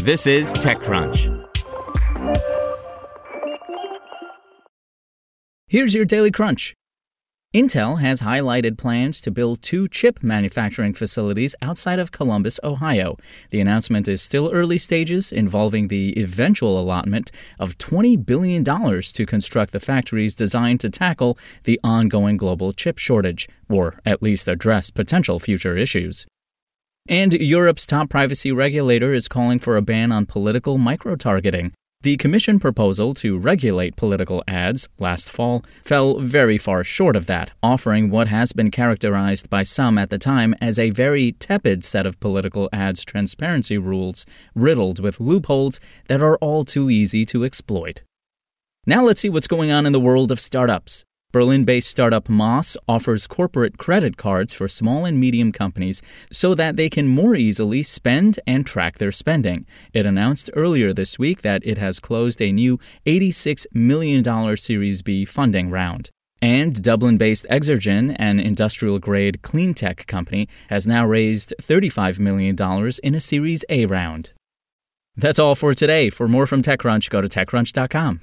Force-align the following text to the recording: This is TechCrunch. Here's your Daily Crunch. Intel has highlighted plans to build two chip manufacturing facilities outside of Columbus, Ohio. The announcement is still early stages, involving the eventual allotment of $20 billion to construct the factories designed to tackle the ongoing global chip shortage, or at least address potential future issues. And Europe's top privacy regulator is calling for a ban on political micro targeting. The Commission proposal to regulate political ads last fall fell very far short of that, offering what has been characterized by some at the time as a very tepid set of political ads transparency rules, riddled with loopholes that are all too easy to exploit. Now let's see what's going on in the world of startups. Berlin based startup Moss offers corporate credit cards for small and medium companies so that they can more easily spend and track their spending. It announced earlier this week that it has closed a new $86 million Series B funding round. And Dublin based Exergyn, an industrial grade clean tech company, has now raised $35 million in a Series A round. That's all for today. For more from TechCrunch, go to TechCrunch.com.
This 0.00 0.28
is 0.28 0.52
TechCrunch. 0.52 1.44
Here's 5.66 5.92
your 5.92 6.04
Daily 6.04 6.30
Crunch. 6.30 6.74
Intel 7.52 8.00
has 8.00 8.22
highlighted 8.22 8.78
plans 8.78 9.20
to 9.22 9.32
build 9.32 9.60
two 9.60 9.88
chip 9.88 10.22
manufacturing 10.22 10.94
facilities 10.94 11.56
outside 11.60 11.98
of 11.98 12.12
Columbus, 12.12 12.60
Ohio. 12.62 13.16
The 13.50 13.60
announcement 13.60 14.06
is 14.06 14.22
still 14.22 14.52
early 14.52 14.78
stages, 14.78 15.32
involving 15.32 15.88
the 15.88 16.12
eventual 16.16 16.80
allotment 16.80 17.32
of 17.58 17.76
$20 17.78 18.24
billion 18.24 18.62
to 18.62 19.26
construct 19.26 19.72
the 19.72 19.80
factories 19.80 20.36
designed 20.36 20.78
to 20.80 20.90
tackle 20.90 21.36
the 21.64 21.80
ongoing 21.82 22.36
global 22.36 22.72
chip 22.72 22.98
shortage, 22.98 23.48
or 23.68 23.98
at 24.06 24.22
least 24.22 24.46
address 24.46 24.90
potential 24.90 25.40
future 25.40 25.76
issues. 25.76 26.26
And 27.10 27.32
Europe's 27.32 27.86
top 27.86 28.10
privacy 28.10 28.52
regulator 28.52 29.14
is 29.14 29.28
calling 29.28 29.58
for 29.58 29.78
a 29.78 29.82
ban 29.82 30.12
on 30.12 30.26
political 30.26 30.76
micro 30.76 31.16
targeting. 31.16 31.72
The 32.02 32.18
Commission 32.18 32.60
proposal 32.60 33.14
to 33.14 33.38
regulate 33.38 33.96
political 33.96 34.44
ads 34.46 34.90
last 34.98 35.30
fall 35.30 35.64
fell 35.82 36.20
very 36.20 36.58
far 36.58 36.84
short 36.84 37.16
of 37.16 37.24
that, 37.24 37.50
offering 37.62 38.10
what 38.10 38.28
has 38.28 38.52
been 38.52 38.70
characterized 38.70 39.48
by 39.48 39.62
some 39.62 39.96
at 39.96 40.10
the 40.10 40.18
time 40.18 40.54
as 40.60 40.78
a 40.78 40.90
very 40.90 41.32
tepid 41.32 41.82
set 41.82 42.04
of 42.04 42.20
political 42.20 42.68
ads 42.74 43.06
transparency 43.06 43.78
rules, 43.78 44.26
riddled 44.54 45.00
with 45.00 45.18
loopholes 45.18 45.80
that 46.08 46.22
are 46.22 46.36
all 46.36 46.62
too 46.62 46.90
easy 46.90 47.24
to 47.24 47.42
exploit. 47.42 48.02
Now 48.86 49.02
let's 49.02 49.22
see 49.22 49.30
what's 49.30 49.48
going 49.48 49.70
on 49.70 49.86
in 49.86 49.92
the 49.94 49.98
world 49.98 50.30
of 50.30 50.38
startups. 50.38 51.06
Berlin 51.30 51.64
based 51.64 51.90
startup 51.90 52.30
Moss 52.30 52.74
offers 52.88 53.26
corporate 53.26 53.76
credit 53.76 54.16
cards 54.16 54.54
for 54.54 54.66
small 54.66 55.04
and 55.04 55.20
medium 55.20 55.52
companies 55.52 56.00
so 56.32 56.54
that 56.54 56.76
they 56.76 56.88
can 56.88 57.06
more 57.06 57.34
easily 57.34 57.82
spend 57.82 58.40
and 58.46 58.66
track 58.66 58.96
their 58.96 59.12
spending. 59.12 59.66
It 59.92 60.06
announced 60.06 60.48
earlier 60.54 60.94
this 60.94 61.18
week 61.18 61.42
that 61.42 61.60
it 61.66 61.76
has 61.76 62.00
closed 62.00 62.40
a 62.40 62.50
new 62.50 62.78
$86 63.04 63.66
million 63.74 64.56
Series 64.56 65.02
B 65.02 65.26
funding 65.26 65.68
round. 65.68 66.08
And 66.40 66.82
Dublin 66.82 67.18
based 67.18 67.44
Exergyn, 67.50 68.16
an 68.18 68.40
industrial 68.40 68.98
grade 68.98 69.42
clean 69.42 69.74
tech 69.74 70.06
company, 70.06 70.48
has 70.70 70.86
now 70.86 71.04
raised 71.04 71.52
$35 71.60 72.18
million 72.18 72.56
in 73.02 73.14
a 73.14 73.20
Series 73.20 73.66
A 73.68 73.84
round. 73.84 74.32
That's 75.14 75.38
all 75.38 75.54
for 75.54 75.74
today. 75.74 76.08
For 76.08 76.26
more 76.26 76.46
from 76.46 76.62
TechCrunch, 76.62 77.10
go 77.10 77.20
to 77.20 77.28
TechCrunch.com. 77.28 78.22